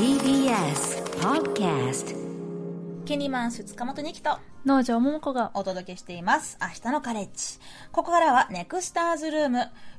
[0.00, 2.16] TBS Podcast
[3.04, 6.56] ケニマンス塚本二木と農場桃子がお届けしています。
[6.58, 7.58] 明日のカレッジ。
[7.92, 9.58] ここからはネクスターズルーム。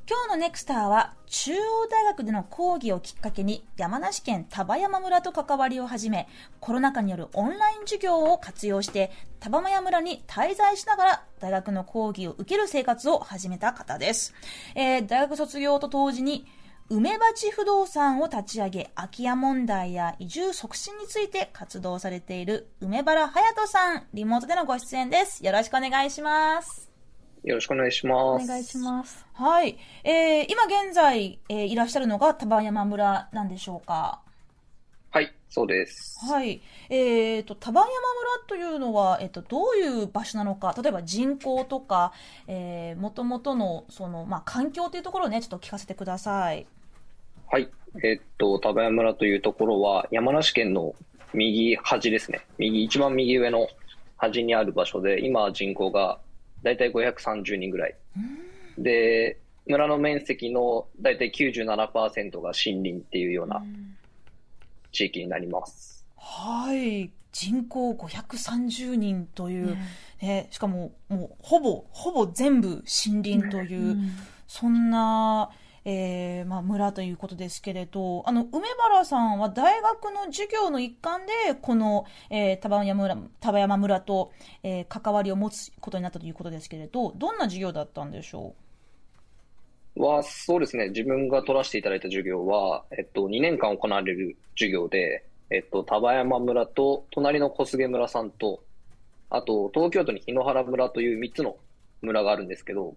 [0.09, 6.27] 今日のネクスターは中央大学での講義をきっかけに山梨県丹波山村と関わりを始め、
[6.59, 14.33] コロナ禍によるオンライン授業を活用して丹波山村に滞在しながら大学の講義を受ける生活を始めた方です。
[14.73, 16.47] えー大学卒業と同時に
[16.93, 25.45] 梅鉢不動産を立ち上げ、空き家問題や移住促進について活動されている梅原隼人さん、リモートでのご出演です。
[25.45, 26.91] よろしくお願いします。
[27.45, 28.43] よろしくお願いします。
[28.43, 29.25] お願いします。
[29.31, 29.77] はい。
[30.03, 34.19] えー、今現在、えーいらっしゃるのが丹波山村なんでしょうか？
[35.11, 36.19] はい、そうです。
[36.25, 36.61] はい。
[36.89, 42.11] えーと、丹波山村というのは、えっ、と、どういう場所なのか、例えば人口とか、
[42.47, 46.67] えー、もともとの、その、まあ、環境というところをね、ちょっと聞かせてください。
[47.51, 47.69] はい。
[48.01, 50.95] えっと、丹波山村というところは、山梨県の
[51.33, 52.47] 右端ですね。
[52.57, 53.67] 右、一番右上の
[54.15, 56.21] 端にある場所で、今人口が
[56.63, 57.95] だいたい530人ぐらい。
[58.77, 63.61] で、村の面積のだいたい97%が森林っていうような
[64.93, 66.05] 地域になります。
[66.15, 67.11] はい。
[67.33, 69.75] 人口530人という、
[70.21, 73.97] ねしかも、もう、ほぼ、ほぼ全部森林という、
[74.47, 75.49] そんな、
[75.83, 84.31] えーまあ、村ということですけれど、あの、梅原さんは大学の授業の一環で、この、えー、丹波山村、丹波山村と、
[84.63, 88.53] えー関わりを持つことになったということですけれど、どんな授業だったんでしょ
[89.95, 90.03] う？
[90.03, 90.89] は、そうですね。
[90.89, 98.63] 自分が取らせていただいた授業は、えっと、2年間行われる授業で、えっと、丹波山村と、隣の小菅村さんと、
[99.29, 101.57] あと、東京都に檜原村という3つの
[102.01, 102.95] 村があるんですけど、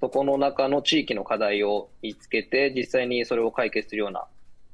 [0.00, 4.26] そこの中の地域の課題を見つけて、実際にそれを解決するような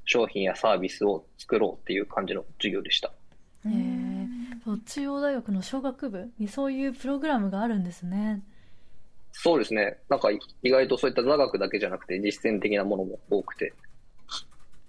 [0.05, 3.13] 商品やサービスを作ろうっていう感じの授業でした。
[3.65, 3.69] う。
[3.69, 3.73] へ
[4.85, 8.43] 中央大学の商学部にそういうプログラムがあるんですね。
[9.33, 9.99] そうですね。
[10.09, 13.73] なんか意外とそういった座学だけじゃなくて実践的なものも多くて、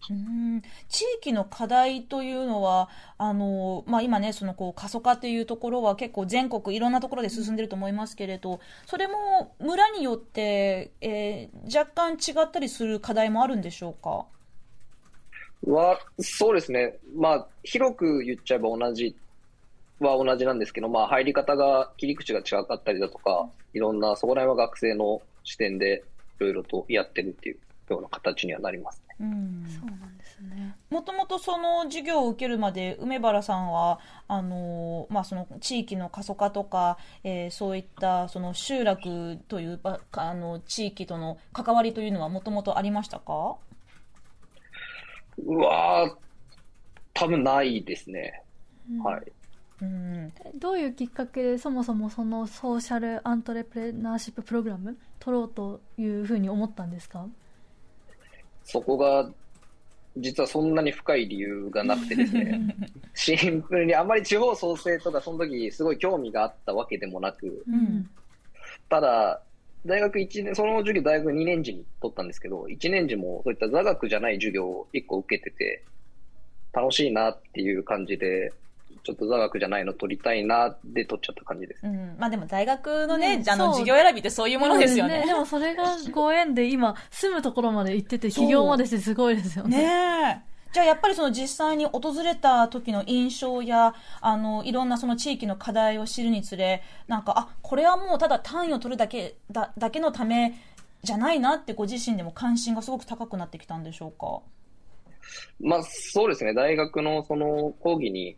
[0.10, 0.62] うん。
[0.90, 14.26] 地域の課題というのは、あの、まあ、今ね、その、こう、過疎化っていうところは結構全国いろんなところで進んでると思いますけれど、それも村によって、えー若干違ったりする課題もあるんでしょうか？
[15.66, 16.98] は、そうですね。
[17.16, 19.16] まあ、広く言っちゃえば同じ
[20.00, 26.04] は同じなんですけど、まあ、入り方が、切り口が違かったりだとか、いろんな、そこら辺は学生の視点で
[26.40, 27.58] いろいろとやってるっていう。
[27.90, 29.16] ような形にはなりますね。
[29.20, 30.76] うんそうなんですね。
[30.90, 43.56] もともとその授業を受けるまで梅原さんはあの、まあ、その地域の過疎化とか、えーそういったその集落というばあの地域との関わりというのはもともとありましたか？
[45.46, 46.16] うわー、
[47.14, 48.42] 多分ないですね。
[48.90, 49.32] うんはい。
[49.82, 57.28] うんどういうきっかけでそもそもそのソーシャルアントレプレナーシッププログラム取ろうというふうに思ったんですか？
[58.66, 59.30] そこが、
[60.18, 62.76] 実はそんなに深い理由がなくてですね、
[63.16, 68.10] シンプルにあんまり地方創生とかその時すごい興味があったわけでもなく、うん。
[68.90, 69.44] ただ、
[69.86, 75.84] 大学1年、その授業大学2年時に取ったんですけど、1年時もそういった座学じゃない授業を1個受けてて、
[76.72, 78.54] 楽しいなっていう感じで、
[79.04, 81.86] ちょっと座学じゃないの取りたいなで取っちゃった感じです。
[81.86, 85.24] うんまあ、でも大学のねあのねそう授業選びってそういうものですよね。
[85.26, 89.78] でもそれがご縁で今住むところまで行ってて起業までしてすごいですよね。
[89.78, 90.54] ねえ。
[90.74, 100.56] じゃあやっぱりその実際に訪れた時の印象や、あの、いろんなその地域の課題を知るにつれ、なんか、あ、これはもうただ単位を取るだけ、だ、だけのため
[101.04, 104.42] じゃないなってご自身でも関心がすごく高くなってきたんでしょうか？
[105.62, 108.36] まあそうですね、大学のその講義に、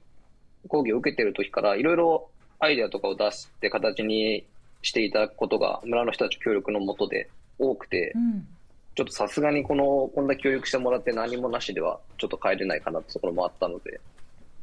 [0.67, 4.45] 講義を受けてる時からいろいろアイデアとかを出して形に
[4.81, 8.47] していただくことが村の人たち協力のもとで多くて、うん。
[8.95, 13.99] ちょっとさすがにこの、こんな協力してもらって何もなしではちょっと帰れないかなってところもあったので、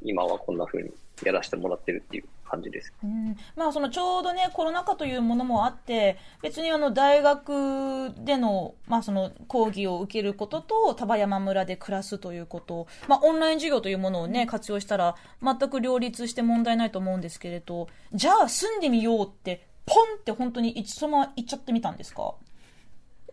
[0.05, 0.91] 今はこんな風に
[1.25, 2.93] やらせてもらってるっていう感じです。
[3.03, 22.35] うん、まあそのちょうどねコロナ禍というものもあって別にあの大学での,、まあその講義を受けることと丹波山村で暮らすということ、まあ、オンライン授業というものをね活用したら全く両立して問題ないと思うんですけれどじゃあ住んでみようってポンって本当に一そのまま行っちゃってみたんですか？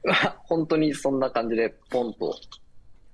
[0.46, 2.36] 本当にそんな感じでポンと、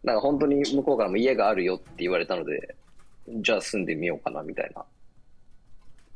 [0.04, 2.76] なんか本当に向こうからも家があるよって言われたので、
[3.28, 4.84] じゃあ住んでみようかなみたいな、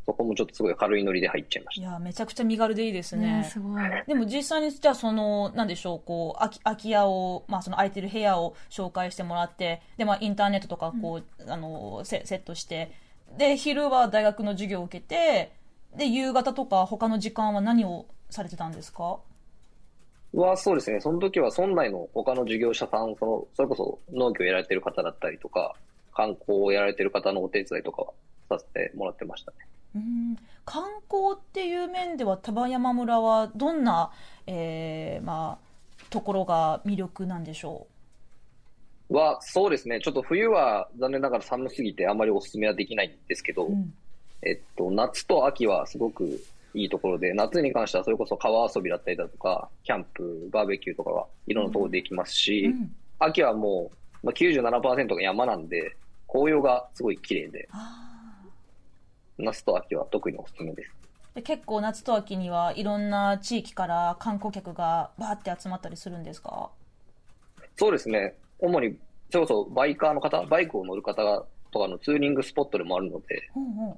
[0.06, 1.88] そこもちょっとすごい軽いノリで入っちゃいました。
[1.88, 3.42] いや、めちゃくちゃ身軽でいいですね。
[3.42, 3.82] ねすごい。
[4.08, 12.92] でも実際に、じゃあその、なんでしょう、こう、空き空き家を、まあその空いてる部屋を紹介してもらって、で、まあインターネットとかこう、あの、セセットして、
[13.38, 15.52] で、昼は大学の授業を受けて、
[15.96, 19.20] で、夕方とか他の時間は何をされてたんですか？
[20.34, 21.00] は、そうですね。
[21.02, 25.76] その時は村内の他の事業者さん、その、それこそ農業をやられてる方だったりとか、
[26.20, 28.12] 観光をやられてる方のお手伝いとかは
[28.50, 29.58] させてもらってましたね。
[29.96, 34.12] うん観光っていう面では丹波山村はどんな、
[34.46, 37.88] えーまあ、ところが魅力なんでしょ
[39.10, 40.00] は、そうですね。
[40.00, 43.94] ちょっと冬は残念ながら寒すぎてあまりお勧めはできないんですけど、う、うん
[44.44, 46.40] えっと、夏と秋はすごく
[46.76, 53.92] いいところで、夏に関してはそれこそ川遊びだったりだとか、キャンプ、バーベキューとかはいろんなところできますし、うん秋はも
[54.24, 55.96] う、まあ、97%が山なんで、
[56.32, 58.46] 紅葉がすごい綺麗で、あ
[59.38, 60.92] 夏と秋は特におすすめです。
[61.34, 66.70] ーで結構夏と秋にはいろんな地域から観光客がバーって集まったりするんですか？
[67.78, 68.36] そうですね。
[68.60, 68.98] 主に、
[69.32, 73.96] それこそバイカーの方、バイクを乗る方がとかのツーリングスポットでもあるので、うんうん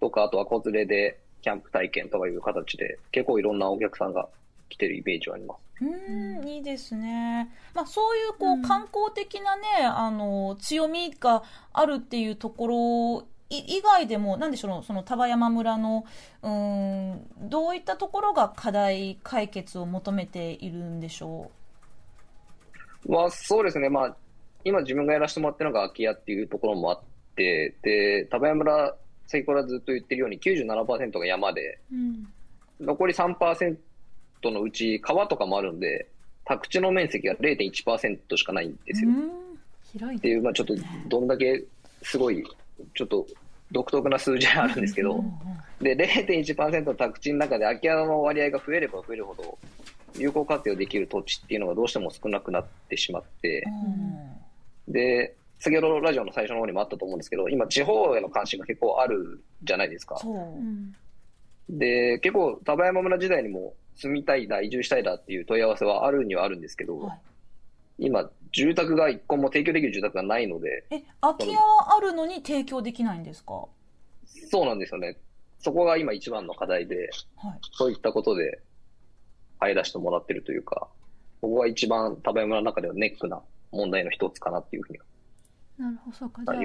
[0.00, 4.28] とか、あとは子連れでキャンプ体験とかいう形で、結構いろんなお客さんが
[4.68, 5.84] 来てるイメージはあります。
[5.84, 11.42] うーんいいですね、まあ、そういうこう、うん観光的な、ね、あの強みが
[11.72, 12.66] あるっていうとこ
[13.20, 16.04] ろい以外でも、なんでしょう、その丹波山村の
[16.42, 21.50] うーんどういったところが課題解決を求めているんでしょ
[23.08, 23.88] まあ、そうですね。
[23.88, 24.16] まあ、
[24.64, 27.00] 今自分がやらせてもらってるのが空き家っていうところもあっ
[27.36, 28.96] て、で、丹波山村、
[29.26, 32.26] 先ほどずっと言ってるように97%が山で、うん。
[32.80, 33.76] 残り3%
[34.50, 36.08] のうち川とかもあるんで、
[36.44, 39.10] 宅地の面積が0.1%しかないんですよ。
[39.92, 40.74] 広いっていう、まあちょっと
[41.08, 41.64] どんだけ
[42.02, 42.44] すごい、
[42.94, 43.26] ちょっと
[43.72, 45.24] 独特な数字があるんですけど、
[45.80, 49.58] で、0.1%の宅地の中で空き家の割合が増えれば増えるほど、
[50.16, 53.64] 有効活用できる土地っていうのがどうしても少なくなってしまって、
[54.88, 60.20] で、先ほどラジオの最初の方にもあったと思うんですけど、今地方への関心が結構あるじゃないですか。
[61.68, 67.18] で、結構丹波山村時代にも住みたいだ、移住したいだっていう問い合わせはあるにはあるんですけど、はい
[67.98, 73.68] 今、住宅が一個も提供できる住宅がないので、え空き家はあるのに提供できないんですか、は
[74.50, 75.16] そうなんですよね。
[75.60, 77.08] そこが今一番の課題で、い、
[77.72, 78.60] そういったことで
[79.60, 80.88] 入らせてもらってるというか、
[81.40, 83.40] ここが一番丹波山の中ではネックな
[83.72, 84.98] 問題の一つかなっていうふうに
[85.78, 86.42] なるほど、そうか。
[86.44, 86.52] じゃ。
[86.52, 86.56] あ、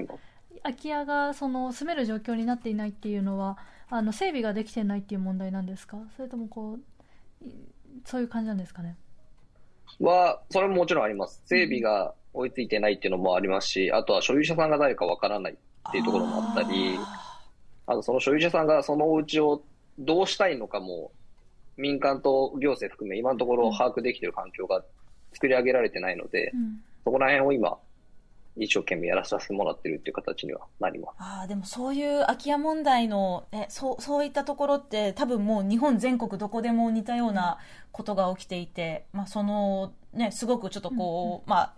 [0.63, 3.57] 空き家がその住める状況になっていないっていうのは、
[3.89, 5.97] あの整備ができてないっていう問題なんですか？
[6.15, 6.81] それともこう、い
[8.05, 8.97] そういう感じなんですかね。
[9.99, 11.41] は、それももちろんあります。
[11.45, 16.97] 整備が追いついてないっていうのもありますし、あとは所有者さんが誰かわからないっていうところもあったり、
[17.87, 19.63] あとその所有者さんがそのお家を
[19.99, 21.11] どうしたいのかも、
[21.77, 24.83] 民間と行政含め今のところ把握できている環境が
[25.33, 26.83] 作り上げられてないのでう、ん。
[27.03, 27.77] そこら辺を今、
[28.57, 31.15] 一生懸命やらさせてもらってるっていう形にはなります。
[31.19, 37.57] ああでもそういう空き家問題の、ね、そうそういったところって多分もう日本全国どこでも似たような
[37.91, 41.73] ことが起きていて、まあ、そのねすごくちょっとこう、まあ、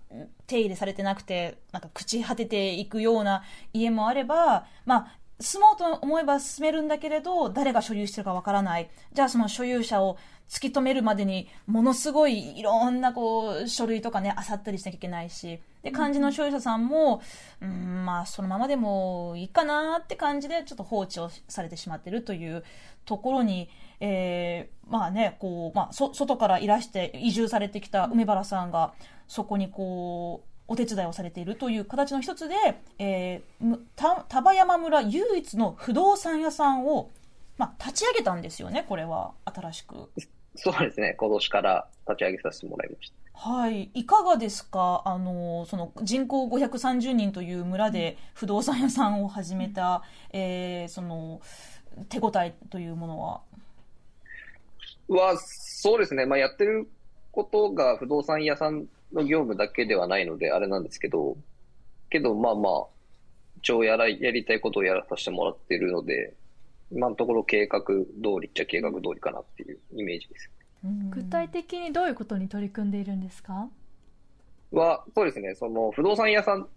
[0.47, 3.43] 手入れされてなくてなんか朽ち果てていくような
[3.73, 10.17] 家もあれば、まあ、住もうと思えば住めるんだけれど誰が所有してるかわからないじゃあその所有者を
[10.49, 17.21] 突き止めるまでにものすごいいろんなこう書類とかね漁ったりしなきゃいけないしで漢字の所有者さんも、
[17.61, 22.63] うん、まあそのままでもいいかなって感じでちょっと放置をされてしまってるという
[23.05, 28.93] ところに、えーまあねこう、まあ、そ外からいらして移住されてきた梅原さんが
[29.27, 32.55] そこにこうお手伝いをされているという形の一つで、
[32.97, 37.11] えーむた丹波山村唯一の不動産屋さんを、
[37.57, 40.09] まあ、立ち上げたんですよねこれは新しく。
[40.55, 43.22] そうですね、今年から立ち上げさせてもらいました。
[43.33, 51.41] はい、いかがですか、あのその人口530人という村で不動産屋さんを始めた、えーその
[52.09, 53.41] 手応えというものは？
[55.07, 56.25] は、そうですね。
[56.25, 56.89] まあ、やってる
[57.31, 61.37] ことが不動産屋さんの業務だけではないので、あれなんですけど、
[62.09, 62.85] けど、まあまあ、
[63.57, 66.33] 一応やら、やりたいことをやらさせてもらってるので、
[66.91, 68.05] 今のところ計画通
[68.41, 70.49] りっちゃ計画通りかなっていうイメージです。
[70.83, 73.69] 具体的にどういうことに取り組んでいるんですか？
[74.71, 75.55] は、そうですね。
[75.55, 76.67] その、不動産屋さん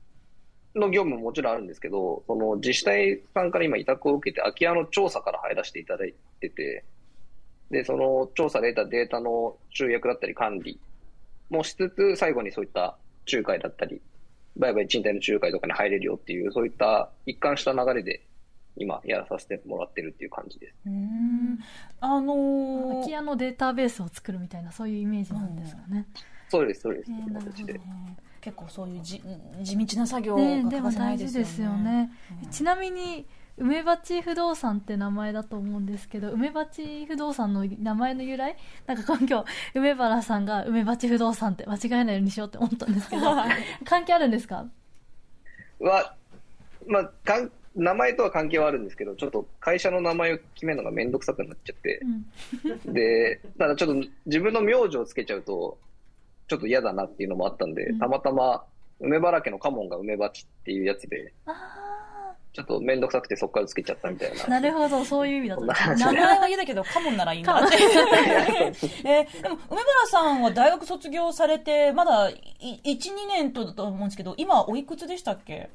[0.74, 6.84] の業務ももちろんあるんですけど、その自治体さんから今委託を受けて、空き家の調査から入らせていただいてて、
[7.70, 10.78] で、その調査で得たデータの集約だったり管理
[11.50, 12.96] もしつつ、最後にそういった
[13.32, 14.00] 仲介だったり、
[14.56, 18.20] 売買賃貸の仲介とかに入れるよっていう、そういった一貫した流れで
[18.76, 20.74] 今やらさせてもらってるっていう感じです。
[20.86, 21.58] うん
[22.00, 26.06] あのー空き家のデータベースを作るみたいなそういうイメージなんですかね。
[26.48, 27.10] そうです、そうです。
[27.10, 27.80] えーなるほど形でね
[28.40, 29.20] 結構そういうじ
[29.64, 31.32] 地道な作業がね、欠かせなでも大いですよね。
[31.32, 32.10] 事ですよね。
[32.44, 33.26] うんちなみに
[33.58, 38.54] 梅鉢不動産って名前だと思うんですけど梅鉢不動産の名前の由来？
[38.86, 43.22] なんか今日梅原さんが梅鉢不動産って間違えないようにしようって思ったんですけど
[43.86, 44.66] 関係あるんですか？
[45.80, 46.14] は、
[46.86, 52.00] まあ、かん名前とは関係はあるんですけど、ちょっと会社の名前を決めるのがめんどくさくなっちゃって。
[52.64, 52.92] う、ん。
[52.94, 55.78] で、ただちょっと自分の名字をつけちゃうと、
[56.48, 57.98] ちょっと嫌だなっていうのもあったんで、うん。
[57.98, 58.64] たまたま
[59.00, 61.52] 梅原家の家紋が梅鉢っていうやつで、あ
[62.54, 64.44] ちょっとめんどくさくてそこからつけちゃったみたいな。
[64.46, 67.52] あなるほどそういう意味だったんですね名前は嫌だけど、カモンならいいんだ。
[67.62, 67.76] って。
[67.76, 75.68] えーでも、梅原さんは大学卒業されて、まだい1、2年とだと思うんですけど、今おいくつでしたっけ？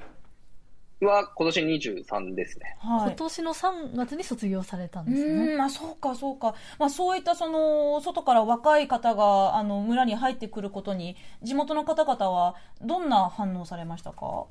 [1.06, 2.76] は今年23ですね。
[2.80, 3.06] はい。
[3.08, 6.54] 今年の3月に卒業されたんうですねまあそうかそうか。
[6.78, 14.46] まあそういったその、外から若い方が、あの、村に入ってくることに、地元の方々はどんな反応されましたか？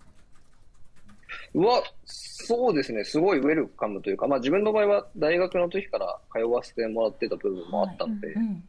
[1.53, 8.63] うわ、そうですね、すごいウェルカムというか、まあ自分の場合は大学の時から通わせてもらってた部分もあったので、はいうん。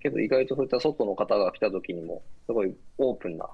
[0.00, 3.48] けど意外とそういった外の方が来た時にも、すごいオープンな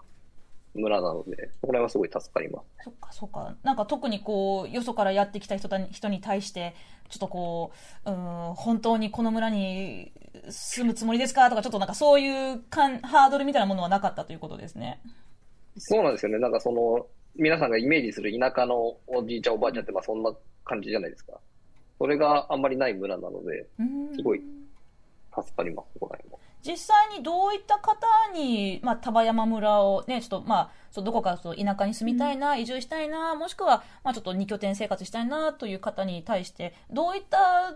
[0.74, 2.84] 村なので、そこら辺はすごい助かります。
[2.84, 3.56] そっかそっか。
[3.62, 6.74] なんか特にこう、よそからやってきた人た人に対して、
[7.08, 7.72] ちょっとこ
[8.04, 10.12] う、うん、本当にこの村に
[10.48, 15.00] 住むつもりですかとか、ちょっとなんかそういうかんハードルみたいなものはなかったということですね。
[15.76, 20.32] そうなんですよね、なんかその、皆さんがイメージする田舎のおじいちゃんおばあちゃんってまあそんな
[20.64, 21.38] 感じじゃないですか。
[21.98, 24.42] それがあんまりない村なので、うんすごい
[25.34, 26.40] 助かります、そこら辺も。
[26.62, 37.74] 実際にどういった方に、まあ、丹波山村をね、ちょっと、まあ、そうどこかそう田舎に住みたいな、移住したいな、もしくは、まあ、ちょっと二拠点生活したいな、という方に対して、どういった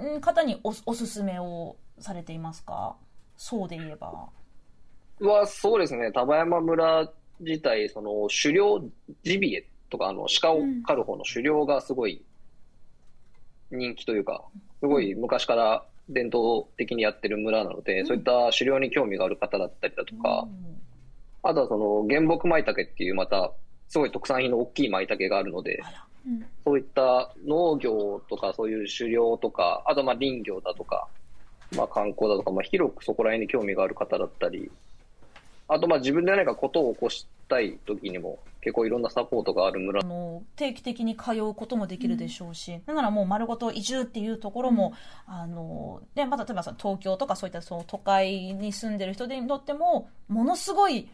[0.00, 2.96] うん方におおすすめをされていますか？
[3.36, 4.28] そうで言えば。
[5.20, 7.10] は、そうですね、丹波山村
[7.40, 8.82] 自体、その狩猟
[9.22, 12.22] ジビエとか、あの、鹿を狩る方の狩猟がすごい
[13.70, 14.44] 人気というか、
[14.80, 20.48] すごい昔から伝統的にやってる村なので、そういった狩猟に興味がある方だったりだとか、
[21.42, 23.52] あとはその原木舞茸っていうまた、
[23.88, 25.80] すごい特産品の大きい舞茸があるので、
[26.26, 26.46] うん。
[26.64, 31.08] そういった農業とか、そういう狩猟とか、あとまあ林業だとか、
[31.74, 34.70] まあ観光だとか、まあ広くそこら辺に興味がある方だったり、
[35.68, 40.00] あとまあ自分で何かことを起こしたい時にも結構いろんなサポートがある村。
[40.00, 44.94] あの定期的に通うこともできるでしょうし、だからもう丸ごと移住っていうところも、
[45.26, 51.08] あのでまあ、例えばその東京とかそういったその都会に住んでる人にとってもものすごい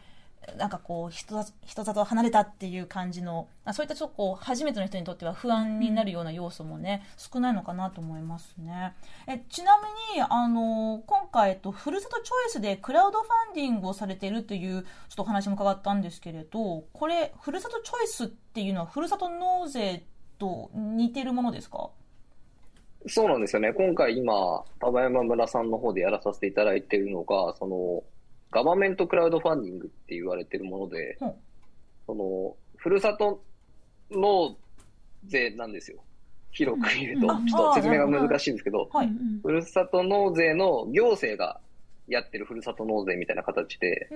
[0.57, 8.93] なんかこう人里人里離れたっていう感じのあそういったちょっとこう初めての人にとっては不安になるような要素もね、少ないのかなと思いますね
[9.27, 9.77] えちな
[10.13, 20.03] みにあの今回、えっと、ふるさとチョイスでクラウドファンディングをされているというちょっとお話も伺ったんですけれどこれふるさとチョイスっていうのはふるさと納税
[20.37, 21.89] と似てるものですか？
[23.07, 23.71] そうなんですよね。
[23.71, 28.03] 今回今、丹波山村さんの方でやらさせていただいているのが、その、
[28.55, 31.35] ガバメントクラウドファンディングって言われてるもので、ほう
[32.05, 33.43] その、ふるさと
[34.09, 34.55] 納
[35.25, 36.01] 税なんですよ。
[36.51, 37.45] 広く言うと、うん。
[37.47, 38.89] ちょっと説明が難しいんですけど、
[39.43, 41.59] ふるさと納税の行政が
[42.07, 44.07] やってるふるさと納税みたいな形で、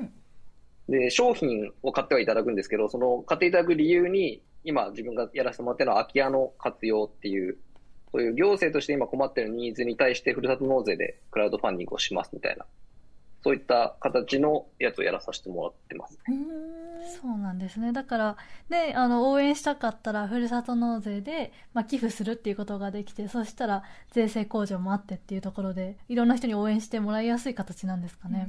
[0.88, 7.58] で、商品を買ってはいただくんですけど、その買っていただく理由に、今自分がやらせてもらってるのは空き家の活用っていう、
[8.13, 12.65] そういう行政として今困ってるニーズに対してふるさと納税でクラウドファンディングをしますみたいな、
[13.43, 16.19] そういった形のやつをやらさせてもらってます。
[16.27, 16.89] うーん
[17.22, 18.38] そうなんですねだから
[18.69, 28.48] であの応援したかったらふるさと納税で、まあ、寄付するっていうことができてそしたら税制控除もあってっていうところでいろんな人に応援してもらいやすい形なんですかね、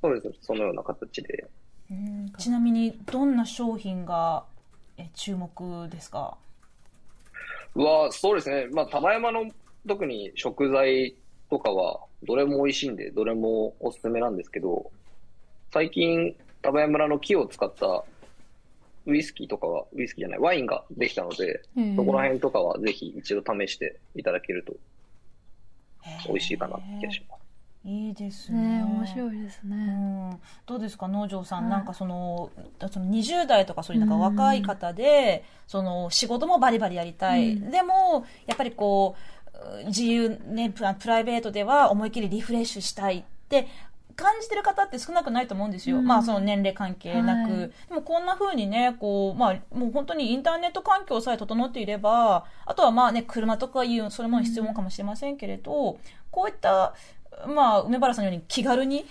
[0.00, 0.38] そうです。
[0.42, 1.48] そのような形で。
[1.90, 4.44] うんちなみにどんな商品が
[4.96, 6.36] え注目ですか？
[7.74, 8.68] は、そうですね。
[8.72, 9.50] まあ、玉山の
[9.86, 11.14] 特に食材
[11.50, 14.90] とかは、どれも美味しいんで、どれもおすすめなんですけど、
[15.72, 18.04] 最近、玉山村の木を使った
[19.06, 21.62] ウイスキーとかは、ウイスキーじゃない、ワインができたので、
[21.96, 24.74] そこら辺とかはぜひ一度試していただけると
[26.26, 27.38] 美味しいかなって気がします。
[27.84, 28.60] いいですね。
[28.60, 31.70] ね面白いですうね、ん、どうですか農場さん、はい。
[31.70, 32.50] なんかその
[32.90, 37.70] その20代とかそういうなんか若い方で、その仕事もバリバリやりたい、うん。
[37.70, 39.37] でもやっぱりこう
[39.86, 43.68] 自由ねプライベートでは思いっきりリフレッシュしたいって
[44.18, 45.98] 感じてる方って少なくないと思うんですよ。
[45.98, 47.52] うんまあその年齢関係なく。
[47.52, 55.98] はいでもこんな風にね、こう、まあもう本当にインターネット環境さえ整っていれば、あとはまあね、車とかいう、それも必要かもしれませんけれど、
[56.32, 56.94] こういった、
[57.46, 59.06] まあ梅原さんのように気軽に、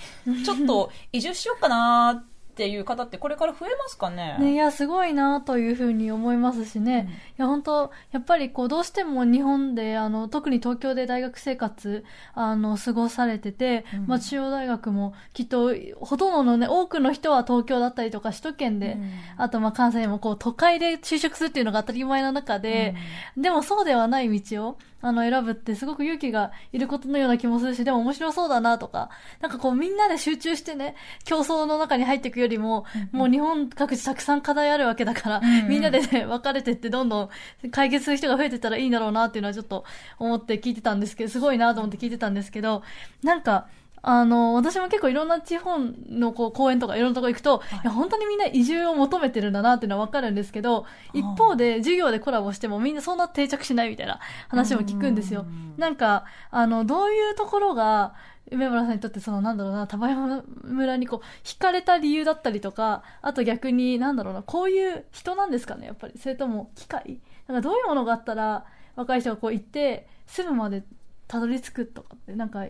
[0.46, 4.38] ちょっと移住しようかなっていう方ってこれから増えますかね？
[4.40, 7.10] ね、いや、すごいなというふうに思いますしね。
[7.38, 14.08] いや、本当やっぱりこう、どうしても日本で、あの、特に東京で大学生活、あの、過ごされてて、うん。
[14.08, 19.12] まあ、中央大学も、きっと、ほとんどのね、多くの人は東京だったりとか、首都圏で、うん。
[19.38, 22.96] あと、まあ、関西でもこう、都会で就職するっていうのが当たり前の中で、
[23.36, 29.10] でもそうではない道を、あの、選ぶってすごく勇気がいることのような気もするし、でも面白そうだなとか、
[29.42, 35.68] なんかこうみんなで集中してね、競争の中に入っていくよりも、もう日本各地たくさん課題あるわけだから、んうん。
[35.70, 37.30] みんなでね、分かれてってどんどん
[37.72, 39.86] 解決する人が増えてったらいいんだろうなっていうのはちょっと
[40.18, 42.82] 思って聞いてたんですけど、すごいなと思って聞いてたんですけど、
[43.24, 43.68] なんか、
[44.02, 55.46] あの、私も結構いろんな地方のこう公園とかいろんなとこ行くと、い、や、本当にみんな移住を求めてるんだなっていうのはわかるんですけど、一方で授業でコラボしてもみんなそんな定着しないみたいな話も聞くんですよ。
[55.78, 58.16] なんか、あの、どういうところが、
[58.50, 66.18] 梅村さんにとってそのなんだろうな、田山村にこう、惹かれた理由だったりとか、あと逆になんだろうな、こういう人なんですかね、やっぱり。
[66.18, 70.84] それとも機械なんかどういうものがあったら、若い人がこう行って、住むまで
[71.28, 72.66] たどり着くとかって、なんか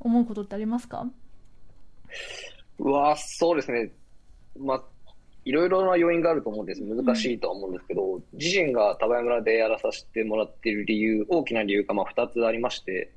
[0.00, 1.06] 思うことってありますか？
[2.78, 3.92] うわそうですね。
[4.58, 4.82] まあ、
[5.44, 6.82] いろいろな要因があると思うんです。
[6.82, 13.12] 難しいとは思うんですけど、自身が田林村でやらさせてもらっている理由、大きな理由がまあ2つありまして、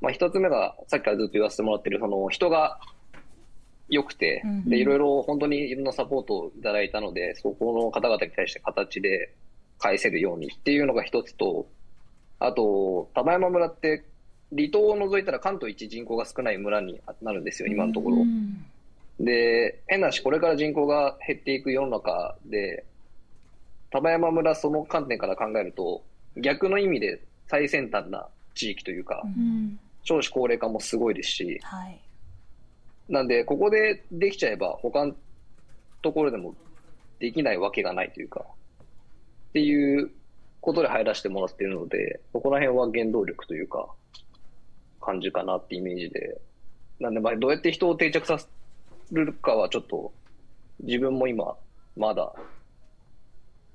[0.00, 2.80] まあ、1つ目がさっきからずっと言わせてもらっている、その人が
[3.88, 9.34] 良くてうん、で、いろいろ本当にいろんなサポートをいただいたので、そこの方々に対して形で
[9.78, 11.66] 返せるようにっていうのが一つと、
[12.38, 14.04] あと、田山村って
[14.54, 18.16] 離島を除いたら関東一人口が少ない村になるんですよ、今のところ。
[18.18, 18.64] うん
[19.20, 22.84] で、変なし、これから人口が減っていく世の中で、
[23.90, 26.02] 田山村その観点から考えると、
[26.36, 32.00] 逆の意味で最先端な地域というか、うん少子高齢化もすごいですし、はい。
[33.08, 35.14] なんで、ここでできちゃえば、他の
[36.02, 36.56] ところでも
[37.20, 40.10] できないわけがないというか、っていう
[40.60, 43.88] ことで入らせてもらっているので、そこら辺は原動力というか、
[45.02, 46.40] 感じかなってイメージで。
[47.00, 48.48] なんで、まあ、どうやって人を定着させ
[49.12, 50.12] るかはちょっと、
[50.80, 51.56] 自分も今、
[51.96, 52.32] まだ、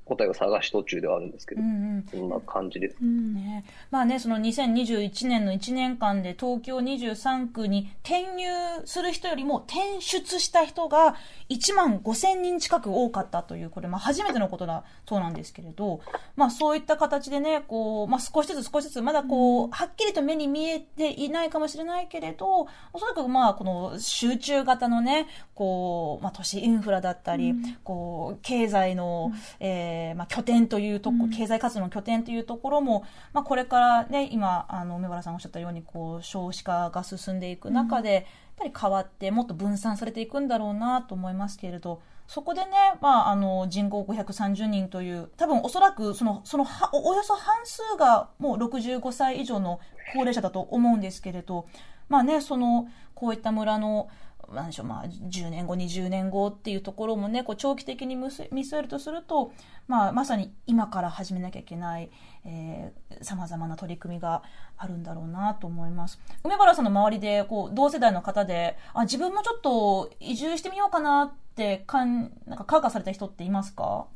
[0.07, 2.05] 答えを探し途中ではあるんですけど、うんうん。
[2.09, 2.97] そんな感じです。
[3.01, 8.47] うんね、まあね、その2021年の1年間で東京23区に転入
[8.85, 11.15] する人よりも転出した人が
[11.49, 15.99] 1万5000人近く多かったという、これまあ初めてのことだそうなんですけれど、
[16.35, 38.23] まあそういった形でね、こう、まあ少しずつ少しずつまだこう、はっきりと目に見えていないかもしれないけれど、おそらくまあこの集中型のね、こう、まあ都市インフラだったり、こう、経済の、えーまあ拠点というとこ、経済活動の拠点というところも、まあこれからね、今、あの、梅原さんおっしゃったように、こう、少子化が進んでいく中で、やっ
[38.57, 49.79] ぱり変わって、もっと分散されていくんだろうなと思いますけれど、そこでね、まあ、あの、人口530人という、多分おそらく、その、そのは、おおよそ半数がもう65歳以上の
[50.13, 51.67] 高齢者だと思うんですけれど、
[52.09, 54.09] まあね、その、こういった村の、
[54.53, 59.51] 何でしょう、まあ、10年後、20年後っていうところもね、こう長期的に見据え見据えるとすると、
[59.87, 62.09] まあ、まさに今から始めなきゃいけない、
[62.45, 64.43] えー、様々な取り組みが
[64.77, 66.19] あるんだろうなと思います。
[66.43, 74.07] 梅原さんの周りで、こう、同世代の方で、あ、自分もちょっと移住してみようかなって、かん、なんか、感化された人っていますか？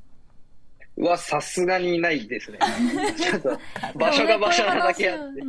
[1.01, 2.59] うわ、さすがにいないですね。
[3.17, 3.59] ちょっと、
[3.95, 5.41] 場所が場所なだけあって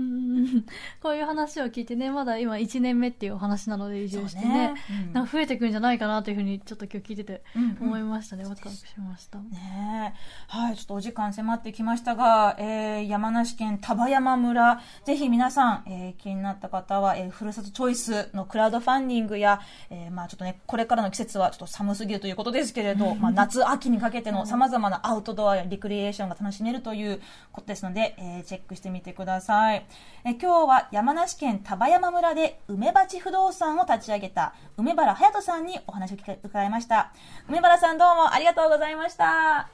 [1.02, 1.64] こういう話を。
[1.66, 7.42] 聞いてね、まだ今1年目っていうお話なので移住してね、うんなんか増えてくるんじゃないかなというふうにちょっと今日聞いてて
[7.80, 8.44] 思いましたね。
[8.44, 9.38] ワクワクしました。
[9.38, 10.18] ねえ。
[10.48, 19.60] はい、ちょっとお時間迫ってきましたが、えー、山梨県丹波山村、ぜひ皆さん、えー、気になった方は、えー、ふるさとチョイスのクラウドファンディングや、
[19.90, 27.20] えー、まあちょっとね、これからの季節はちょっと寒すぎるということですけれど、まあ夏、秋にかけての様々なアウトドアやリクリエーションが楽しめるという
[27.52, 29.86] ことですので、えー、チェックしてみてください。
[30.24, 37.12] えー、今日は山梨県丹波山村で梅鉢不動産を立ち上げた梅原隼人さんにお話を伺いました。
[37.48, 39.60] 梅原さんどうもありがとうございました。
[39.60, 39.68] あ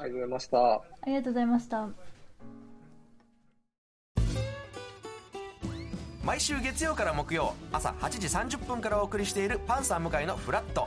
[0.00, 0.58] りがとうございました。
[0.58, 2.10] ありがとうございました。
[6.22, 8.10] 毎週月曜から木曜朝8
[8.46, 10.86] 時30分からお送りしているパンサー向井のフラット